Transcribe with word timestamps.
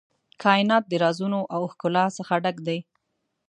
کائنات 0.43 0.83
د 0.87 0.93
رازونو 1.03 1.39
او 1.55 1.61
ښکلا 1.71 2.05
څخه 2.17 2.33
ډک 2.43 2.57
دی. 2.67 2.79